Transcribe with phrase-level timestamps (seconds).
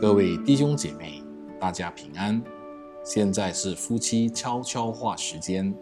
[0.00, 1.22] 各位弟兄姐妹，
[1.60, 2.42] 大家平安。
[3.04, 5.74] 现在是夫妻悄悄话时间，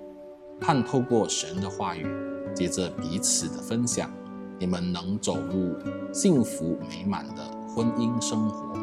[0.60, 2.04] 盼透过神的话语，
[2.52, 4.10] 借着彼此的分享，
[4.58, 5.72] 你们能走入
[6.12, 8.76] 幸福美满的婚姻生活。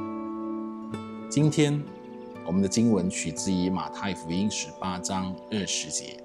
[1.29, 1.83] 今天
[2.47, 6.17] 我们的经文取自于马太福音十八章二十节，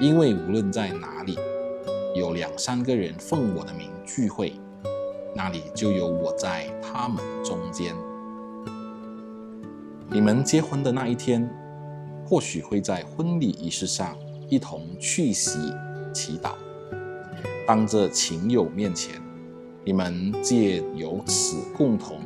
[0.00, 1.36] 因为无论在哪里，
[2.16, 4.54] 有两三个人奉我的名聚会，
[5.38, 7.94] 那里就有我在他们中间。
[10.10, 11.48] 你们结婚的那一天，
[12.26, 15.72] 或许会在婚礼仪式上一同去席
[16.12, 16.54] 祈祷，
[17.68, 19.22] 当着亲友面前，
[19.84, 22.18] 你们借由此共同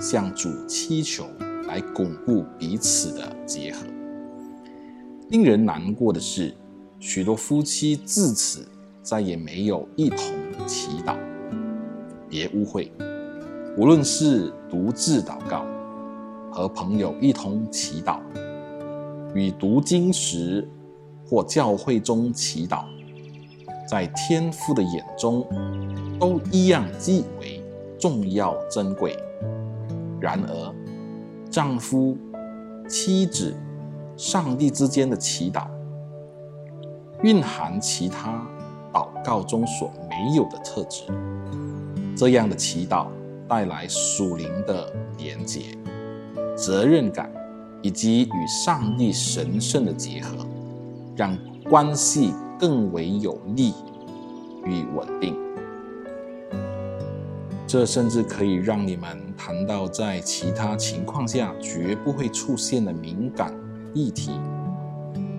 [0.00, 1.26] 向主祈求，
[1.66, 3.80] 来巩固彼此的结合。
[5.30, 6.54] 令人难过的是，
[7.00, 8.68] 许多夫妻自此
[9.02, 10.18] 再也没有一同
[10.64, 11.16] 祈祷。
[12.32, 12.90] 别误会，
[13.76, 15.66] 无论是独自祷告，
[16.50, 18.20] 和朋友一同祈祷，
[19.34, 20.66] 与读经时
[21.28, 22.84] 或教会中祈祷，
[23.86, 25.46] 在天父的眼中
[26.18, 27.62] 都一样极为
[28.00, 29.14] 重要珍贵。
[30.18, 30.74] 然而，
[31.50, 32.16] 丈夫、
[32.88, 33.54] 妻子、
[34.16, 35.66] 上帝之间的祈祷，
[37.22, 38.42] 蕴含其他
[38.90, 41.02] 祷告中所没有的特质。
[42.22, 43.08] 这样的祈祷
[43.48, 45.76] 带来属灵的连结。
[46.56, 47.28] 责任感
[47.82, 50.46] 以及与上帝神圣的结合，
[51.16, 51.36] 让
[51.68, 53.74] 关系更为有力
[54.64, 55.36] 与稳定。
[57.66, 63.52] 这甚至可以让你们谈到在其他情况下绝不会出现的敏感
[63.92, 64.30] 议题。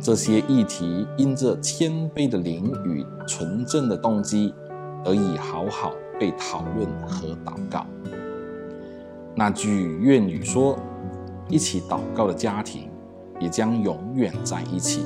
[0.02, 4.54] 这些议题因着谦卑的灵与纯正的动机，
[5.02, 7.86] 得以好好被讨论和祷告。
[9.36, 10.78] 那句谚语说，
[11.50, 12.90] 一起祷告的家庭，
[13.40, 15.04] 也将永远在一起，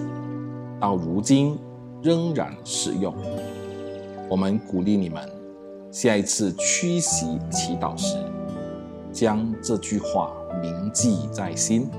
[0.80, 1.58] 到如今
[2.02, 3.14] 仍然适用。
[4.30, 5.28] 我们鼓励你们，
[5.92, 8.18] 下一次屈膝祈祷时，
[9.12, 11.90] 将这句话铭记在心。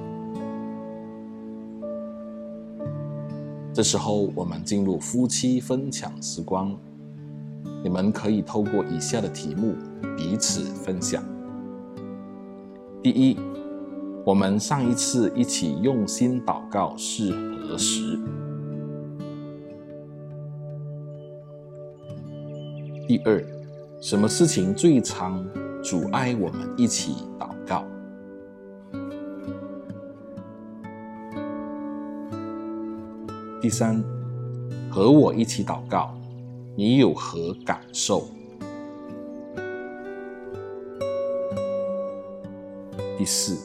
[3.72, 6.76] 这时候，我们进入夫妻分享时光，
[7.88, 9.74] 你们可以透过以下的题目
[10.14, 11.24] 彼此分享。
[13.02, 13.34] 第一。
[14.26, 18.18] 我们上一次一起用心祷告是何时？
[23.06, 23.42] 第二，
[24.02, 25.42] 什么事情最常
[25.82, 27.84] 阻碍我们一起祷告？
[33.62, 34.04] 第三，
[34.90, 36.17] 和我一起祷告，
[36.78, 38.28] 你有何感受？
[43.18, 43.58] 第四。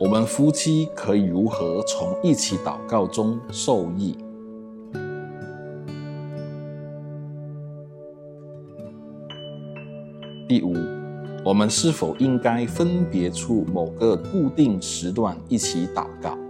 [0.00, 4.16] 我们夫妻可以如何从一起祷告中受益？
[10.48, 10.72] 第五，
[11.44, 16.47] 我们是否应该分别出某个固定时段一起祷告？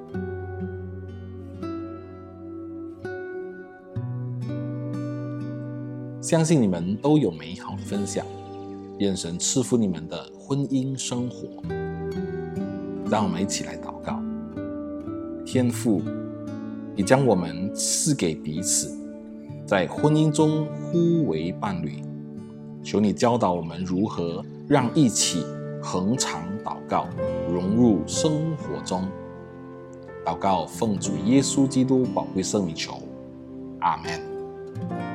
[6.20, 8.26] 相信你们都有美好的分享，
[8.98, 11.46] 愿神赐福你们的婚姻生活。
[13.08, 14.20] 让我们一起来祷告。
[15.46, 16.02] 天父，
[16.96, 18.98] 你将我们赐给彼此，
[19.64, 22.02] 在婚姻中互为伴侣。
[22.82, 25.44] 求你教导我们如何让一起
[25.80, 27.06] 恒常祷告
[27.48, 29.06] 融入生活中。
[30.26, 33.00] 祷告奉主耶稣基督宝贵圣名求，
[33.78, 35.07] 阿门。